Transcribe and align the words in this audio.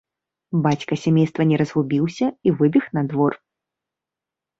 Бацька 0.67 0.93
сямейства 1.03 1.41
не 1.49 1.59
разгубіўся 1.61 2.27
і 2.49 2.55
выбег 2.63 2.89
на 2.99 3.05
двор. 3.13 3.37